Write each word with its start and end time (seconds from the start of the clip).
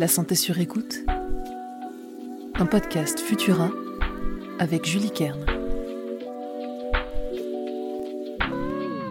La 0.00 0.08
santé 0.08 0.34
sur 0.34 0.58
écoute. 0.58 1.00
Un 2.54 2.64
podcast 2.64 3.20
Futura 3.20 3.68
avec 4.58 4.86
Julie 4.86 5.10
Kern. 5.10 5.44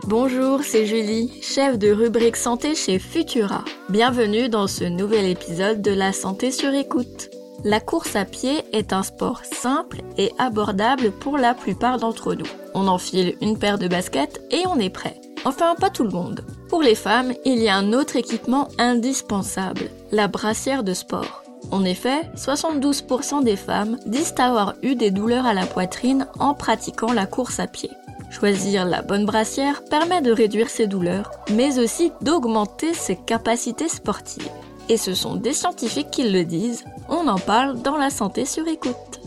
Bonjour, 0.07 0.63
c'est 0.63 0.87
Julie, 0.87 1.31
chef 1.43 1.77
de 1.77 1.91
rubrique 1.91 2.35
santé 2.35 2.73
chez 2.73 2.97
Futura. 2.97 3.63
Bienvenue 3.89 4.49
dans 4.49 4.65
ce 4.65 4.83
nouvel 4.83 5.25
épisode 5.25 5.83
de 5.83 5.91
La 5.91 6.11
santé 6.11 6.49
sur 6.49 6.73
écoute. 6.73 7.29
La 7.63 7.79
course 7.79 8.15
à 8.15 8.25
pied 8.25 8.63
est 8.73 8.91
un 8.91 9.03
sport 9.03 9.43
simple 9.45 10.01
et 10.17 10.31
abordable 10.39 11.11
pour 11.11 11.37
la 11.37 11.53
plupart 11.53 11.99
d'entre 11.99 12.33
nous. 12.33 12.49
On 12.73 12.87
enfile 12.87 13.35
une 13.41 13.59
paire 13.59 13.77
de 13.77 13.87
baskets 13.87 14.41
et 14.49 14.65
on 14.65 14.79
est 14.79 14.89
prêt. 14.89 15.21
Enfin, 15.45 15.75
pas 15.75 15.91
tout 15.91 16.03
le 16.03 16.09
monde. 16.09 16.43
Pour 16.69 16.83
les 16.83 16.93
femmes, 16.93 17.33
il 17.45 17.57
y 17.59 17.67
a 17.67 17.75
un 17.75 17.93
autre 17.93 18.15
équipement 18.15 18.67
indispensable, 18.77 19.89
la 20.11 20.27
brassière 20.27 20.83
de 20.83 20.93
sport. 20.93 21.43
En 21.71 21.83
effet, 21.83 22.21
72% 22.35 23.43
des 23.43 23.55
femmes 23.55 23.97
disent 24.05 24.35
avoir 24.37 24.75
eu 24.83 24.95
des 24.95 25.09
douleurs 25.09 25.47
à 25.47 25.55
la 25.55 25.65
poitrine 25.65 26.27
en 26.37 26.53
pratiquant 26.53 27.11
la 27.11 27.25
course 27.25 27.59
à 27.59 27.65
pied. 27.65 27.89
Choisir 28.29 28.85
la 28.85 29.01
bonne 29.01 29.25
brassière 29.25 29.83
permet 29.83 30.21
de 30.21 30.31
réduire 30.31 30.69
ces 30.69 30.85
douleurs, 30.85 31.31
mais 31.51 31.79
aussi 31.79 32.11
d'augmenter 32.21 32.93
ses 32.93 33.15
capacités 33.15 33.89
sportives. 33.89 34.47
Et 34.89 34.97
ce 34.97 35.15
sont 35.15 35.35
des 35.35 35.53
scientifiques 35.53 36.11
qui 36.11 36.29
le 36.29 36.45
disent, 36.45 36.85
on 37.09 37.27
en 37.27 37.39
parle 37.39 37.81
dans 37.81 37.97
la 37.97 38.11
santé 38.11 38.45
sur 38.45 38.67
écoute. 38.67 39.19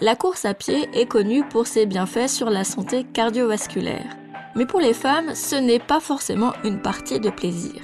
La 0.00 0.14
course 0.14 0.44
à 0.44 0.54
pied 0.54 0.88
est 0.92 1.06
connue 1.06 1.42
pour 1.42 1.66
ses 1.66 1.84
bienfaits 1.84 2.28
sur 2.28 2.50
la 2.50 2.62
santé 2.62 3.02
cardiovasculaire. 3.02 4.16
Mais 4.54 4.64
pour 4.64 4.78
les 4.78 4.94
femmes, 4.94 5.34
ce 5.34 5.56
n'est 5.56 5.80
pas 5.80 5.98
forcément 5.98 6.52
une 6.62 6.80
partie 6.80 7.18
de 7.18 7.30
plaisir. 7.30 7.82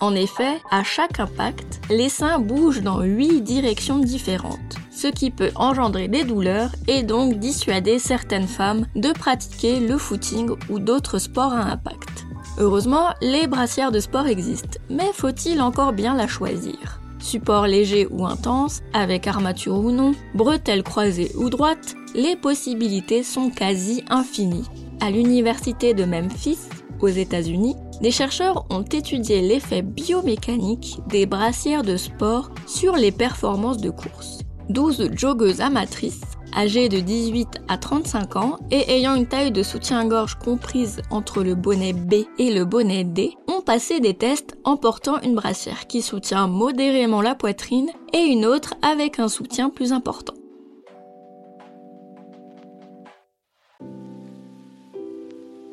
En 0.00 0.16
effet, 0.16 0.60
à 0.72 0.82
chaque 0.82 1.20
impact, 1.20 1.80
les 1.88 2.08
seins 2.08 2.40
bougent 2.40 2.82
dans 2.82 3.02
8 3.02 3.42
directions 3.42 4.00
différentes, 4.00 4.74
ce 4.90 5.06
qui 5.06 5.30
peut 5.30 5.52
engendrer 5.54 6.08
des 6.08 6.24
douleurs 6.24 6.70
et 6.88 7.04
donc 7.04 7.38
dissuader 7.38 8.00
certaines 8.00 8.48
femmes 8.48 8.86
de 8.96 9.12
pratiquer 9.12 9.78
le 9.78 9.98
footing 9.98 10.50
ou 10.68 10.80
d'autres 10.80 11.20
sports 11.20 11.52
à 11.52 11.70
impact. 11.70 12.24
Heureusement, 12.58 13.10
les 13.20 13.46
brassières 13.46 13.92
de 13.92 14.00
sport 14.00 14.26
existent, 14.26 14.80
mais 14.90 15.12
faut-il 15.14 15.62
encore 15.62 15.92
bien 15.92 16.16
la 16.16 16.26
choisir? 16.26 17.01
Support 17.22 17.66
léger 17.66 18.06
ou 18.10 18.26
intense, 18.26 18.82
avec 18.92 19.26
armature 19.26 19.78
ou 19.78 19.90
non, 19.90 20.12
bretelles 20.34 20.82
croisées 20.82 21.32
ou 21.36 21.48
droites, 21.50 21.94
les 22.14 22.36
possibilités 22.36 23.22
sont 23.22 23.50
quasi 23.50 24.04
infinies. 24.10 24.68
À 25.00 25.10
l'université 25.10 25.94
de 25.94 26.04
Memphis, 26.04 26.58
aux 27.00 27.08
États-Unis, 27.08 27.76
des 28.00 28.10
chercheurs 28.10 28.64
ont 28.70 28.82
étudié 28.82 29.40
l'effet 29.40 29.82
biomécanique 29.82 30.98
des 31.08 31.26
brassières 31.26 31.82
de 31.82 31.96
sport 31.96 32.50
sur 32.66 32.96
les 32.96 33.12
performances 33.12 33.78
de 33.78 33.90
course. 33.90 34.40
12 34.68 35.10
joggeuses 35.16 35.60
amatrices 35.60 36.22
âgées 36.54 36.88
de 36.88 37.00
18 37.00 37.62
à 37.68 37.78
35 37.78 38.36
ans 38.36 38.58
et 38.70 38.92
ayant 38.92 39.14
une 39.14 39.26
taille 39.26 39.52
de 39.52 39.62
soutien-gorge 39.62 40.36
comprise 40.36 41.02
entre 41.10 41.42
le 41.42 41.54
bonnet 41.54 41.92
B 41.92 42.26
et 42.38 42.52
le 42.52 42.64
bonnet 42.64 43.04
D, 43.04 43.36
ont 43.48 43.60
passé 43.60 44.00
des 44.00 44.14
tests 44.14 44.56
en 44.64 44.76
portant 44.76 45.20
une 45.22 45.34
brassière 45.34 45.86
qui 45.86 46.02
soutient 46.02 46.46
modérément 46.46 47.22
la 47.22 47.34
poitrine 47.34 47.90
et 48.12 48.20
une 48.20 48.46
autre 48.46 48.74
avec 48.82 49.18
un 49.18 49.28
soutien 49.28 49.70
plus 49.70 49.92
important. 49.92 50.34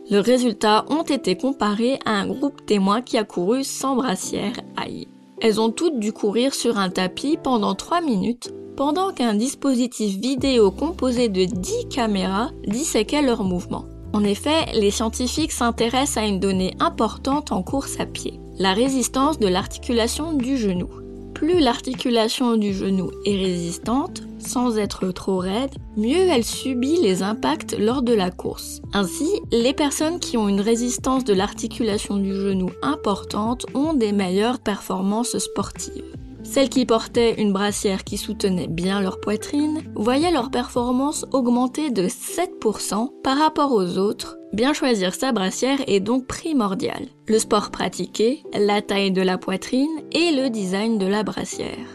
Les 0.09 0.19
résultats 0.19 0.85
ont 0.89 1.03
été 1.03 1.35
comparés 1.35 1.99
à 2.03 2.13
un 2.13 2.27
groupe 2.27 2.65
témoin 2.65 3.01
qui 3.01 3.17
a 3.19 3.23
couru 3.23 3.63
sans 3.63 3.95
brassière 3.95 4.55
aïe. 4.75 5.07
Elles 5.39 5.61
ont 5.61 5.69
toutes 5.69 5.99
dû 5.99 6.11
courir 6.11 6.55
sur 6.55 6.79
un 6.79 6.89
tapis 6.89 7.37
pendant 7.41 7.75
3 7.75 8.01
minutes 8.01 8.51
pendant 8.79 9.11
qu'un 9.11 9.33
dispositif 9.33 10.17
vidéo 10.21 10.71
composé 10.71 11.27
de 11.27 11.43
10 11.43 11.89
caméras 11.89 12.51
disséquait 12.65 13.21
leurs 13.21 13.43
mouvements. 13.43 13.83
En 14.13 14.23
effet, 14.23 14.67
les 14.73 14.89
scientifiques 14.89 15.51
s'intéressent 15.51 16.23
à 16.23 16.25
une 16.25 16.39
donnée 16.39 16.73
importante 16.79 17.51
en 17.51 17.61
course 17.61 17.99
à 17.99 18.05
pied, 18.05 18.39
la 18.57 18.73
résistance 18.73 19.37
de 19.37 19.49
l'articulation 19.49 20.31
du 20.31 20.57
genou. 20.57 20.87
Plus 21.33 21.59
l'articulation 21.59 22.55
du 22.55 22.73
genou 22.73 23.11
est 23.25 23.35
résistante, 23.35 24.21
sans 24.39 24.77
être 24.77 25.11
trop 25.11 25.39
raide, 25.39 25.75
mieux 25.97 26.29
elle 26.29 26.45
subit 26.45 27.01
les 27.01 27.21
impacts 27.21 27.77
lors 27.77 28.01
de 28.01 28.13
la 28.13 28.31
course. 28.31 28.79
Ainsi, 28.93 29.27
les 29.51 29.73
personnes 29.73 30.21
qui 30.21 30.37
ont 30.37 30.47
une 30.47 30.61
résistance 30.61 31.25
de 31.25 31.33
l'articulation 31.33 32.15
du 32.15 32.33
genou 32.33 32.69
importante 32.81 33.65
ont 33.73 33.91
des 33.91 34.13
meilleures 34.13 34.59
performances 34.59 35.37
sportives. 35.37 36.05
Celles 36.49 36.69
qui 36.69 36.87
portaient 36.87 37.39
une 37.39 37.53
brassière 37.53 38.03
qui 38.03 38.17
soutenait 38.17 38.67
bien 38.67 39.01
leur 39.01 39.19
poitrine 39.19 39.83
voyaient 39.93 40.31
leur 40.31 40.49
performance 40.49 41.27
augmenter 41.31 41.91
de 41.91 42.07
7% 42.07 43.21
par 43.21 43.37
rapport 43.37 43.71
aux 43.71 43.99
autres. 43.99 44.39
Bien 44.51 44.73
choisir 44.73 45.13
sa 45.13 45.31
brassière 45.31 45.77
est 45.85 45.99
donc 45.99 46.25
primordial. 46.25 47.05
Le 47.27 47.37
sport 47.37 47.69
pratiqué, 47.69 48.41
la 48.57 48.81
taille 48.81 49.11
de 49.11 49.21
la 49.21 49.37
poitrine 49.37 50.01
et 50.11 50.31
le 50.31 50.49
design 50.49 50.97
de 50.97 51.05
la 51.05 51.21
brassière. 51.21 51.85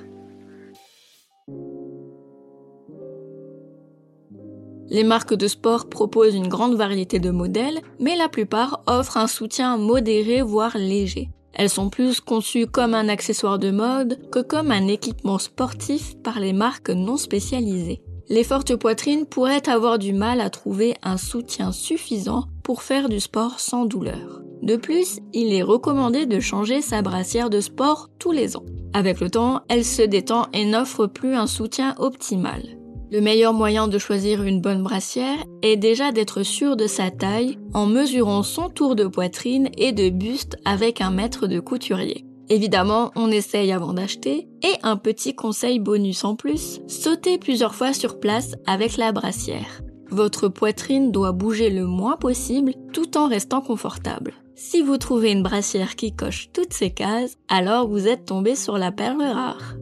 Les 4.89 5.03
marques 5.03 5.35
de 5.35 5.49
sport 5.49 5.89
proposent 5.89 6.37
une 6.37 6.47
grande 6.47 6.77
variété 6.77 7.19
de 7.19 7.31
modèles, 7.31 7.81
mais 7.99 8.15
la 8.15 8.29
plupart 8.29 8.85
offrent 8.87 9.17
un 9.17 9.27
soutien 9.27 9.79
modéré 9.79 10.43
voire 10.43 10.79
léger. 10.79 11.29
Elles 11.55 11.71
sont 11.71 11.89
plus 11.89 12.21
conçues 12.21 12.67
comme 12.67 12.95
un 12.95 13.09
accessoire 13.09 13.59
de 13.59 13.71
mode 13.71 14.19
que 14.31 14.41
comme 14.41 14.71
un 14.71 14.89
équipement 14.89 15.39
sportif 15.39 16.17
par 16.23 16.41
les 16.41 16.53
marques 16.53 16.91
non 16.91 17.17
spécialisées. 17.17 18.03
Les 18.29 18.45
fortes 18.45 18.75
poitrines 18.77 19.27
pourraient 19.27 19.69
avoir 19.69 19.99
du 19.99 20.13
mal 20.13 20.41
à 20.41 20.51
trouver 20.51 20.95
un 21.03 21.19
soutien 21.19 21.73
suffisant 21.73 22.45
pour 22.63 22.83
faire 22.83 23.09
du 23.09 23.21
sport 23.21 23.61
sans 23.61 23.85
douleur. 23.85 24.41
De 24.63 24.77
plus, 24.77 25.19
il 25.35 25.53
est 25.53 25.63
recommandé 25.63 26.25
de 26.25 26.41
changer 26.41 26.81
sa 26.81 27.03
brassière 27.03 27.51
de 27.51 27.61
sport 27.61 28.09
tous 28.19 28.33
les 28.33 28.57
ans. 28.57 28.65
Avec 28.95 29.21
le 29.21 29.29
temps, 29.29 29.61
elle 29.69 29.85
se 29.85 30.03
détend 30.03 30.47
et 30.55 30.65
n'offre 30.65 31.07
plus 31.07 31.35
un 31.35 31.47
soutien 31.47 31.95
optimal. 31.99 32.63
Le 33.15 33.21
meilleur 33.21 33.53
moyen 33.53 33.87
de 33.87 33.97
choisir 33.97 34.43
une 34.43 34.61
bonne 34.61 34.83
brassière 34.83 35.39
est 35.63 35.77
déjà 35.77 36.11
d'être 36.11 36.43
sûr 36.43 36.75
de 36.75 36.89
sa 36.89 37.13
taille 37.13 37.61
en 37.73 37.87
mesurant 37.87 38.43
son 38.43 38.69
tour 38.69 38.97
de 38.97 39.07
poitrine 39.07 39.69
et 39.79 39.93
de 39.93 40.11
buste 40.11 40.57
avec 40.65 41.01
un 41.01 41.13
mètre 41.13 41.47
de 41.47 41.61
couturier. 41.61 42.25
Évidemment, 42.49 43.13
on 43.15 43.31
essaye 43.31 43.71
avant 43.71 43.93
d'acheter 43.93 44.49
et 44.65 44.75
un 44.83 44.97
petit 44.97 45.37
conseil 45.37 45.79
bonus 45.79 46.25
en 46.25 46.35
plus, 46.35 46.81
sautez 46.89 47.39
plusieurs 47.39 47.77
fois 47.77 47.93
sur 47.93 48.19
place 48.19 48.57
avec 48.67 48.97
la 48.97 49.13
brassière. 49.13 49.83
Votre 50.11 50.49
poitrine 50.49 51.13
doit 51.13 51.31
bouger 51.31 51.71
le 51.71 51.87
moins 51.87 52.17
possible 52.17 52.73
tout 52.93 53.17
en 53.17 53.29
restant 53.29 53.61
confortable. 53.61 54.35
Si 54.57 54.83
vous 54.83 54.99
trouvez 54.99 55.31
une 55.31 55.45
brassière 55.45 55.95
qui 55.95 56.17
coche 56.17 56.49
toutes 56.53 56.73
ces 56.73 56.91
cases, 56.91 57.37
alors 57.47 57.87
vous 57.87 58.09
êtes 58.09 58.25
tombé 58.25 58.57
sur 58.57 58.77
la 58.77 58.91
perle 58.91 59.23
rare. 59.23 59.77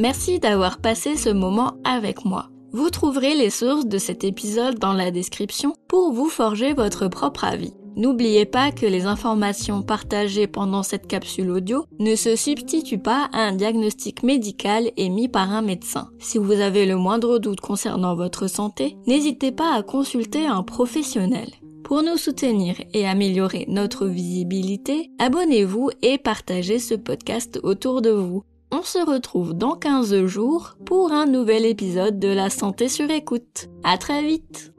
Merci 0.00 0.38
d'avoir 0.38 0.78
passé 0.78 1.14
ce 1.14 1.28
moment 1.28 1.74
avec 1.84 2.24
moi. 2.24 2.46
Vous 2.72 2.88
trouverez 2.88 3.34
les 3.34 3.50
sources 3.50 3.84
de 3.84 3.98
cet 3.98 4.24
épisode 4.24 4.78
dans 4.78 4.94
la 4.94 5.10
description 5.10 5.74
pour 5.88 6.14
vous 6.14 6.30
forger 6.30 6.72
votre 6.72 7.08
propre 7.08 7.44
avis. 7.44 7.74
N'oubliez 7.96 8.46
pas 8.46 8.72
que 8.72 8.86
les 8.86 9.04
informations 9.04 9.82
partagées 9.82 10.46
pendant 10.46 10.82
cette 10.82 11.06
capsule 11.06 11.50
audio 11.50 11.84
ne 11.98 12.14
se 12.14 12.34
substituent 12.34 13.02
pas 13.02 13.28
à 13.34 13.40
un 13.40 13.52
diagnostic 13.52 14.22
médical 14.22 14.90
émis 14.96 15.28
par 15.28 15.52
un 15.52 15.60
médecin. 15.60 16.08
Si 16.18 16.38
vous 16.38 16.60
avez 16.60 16.86
le 16.86 16.96
moindre 16.96 17.38
doute 17.38 17.60
concernant 17.60 18.14
votre 18.14 18.48
santé, 18.48 18.96
n'hésitez 19.06 19.52
pas 19.52 19.74
à 19.74 19.82
consulter 19.82 20.46
un 20.46 20.62
professionnel. 20.62 21.50
Pour 21.84 22.02
nous 22.02 22.16
soutenir 22.16 22.76
et 22.94 23.06
améliorer 23.06 23.66
notre 23.68 24.06
visibilité, 24.06 25.10
abonnez-vous 25.18 25.90
et 26.00 26.16
partagez 26.16 26.78
ce 26.78 26.94
podcast 26.94 27.60
autour 27.62 28.00
de 28.00 28.10
vous. 28.10 28.44
On 28.72 28.82
se 28.82 28.98
retrouve 28.98 29.52
dans 29.52 29.74
15 29.74 30.26
jours 30.26 30.76
pour 30.86 31.12
un 31.12 31.26
nouvel 31.26 31.66
épisode 31.66 32.20
de 32.20 32.28
la 32.28 32.50
santé 32.50 32.88
sur 32.88 33.10
écoute. 33.10 33.68
À 33.82 33.98
très 33.98 34.22
vite! 34.22 34.72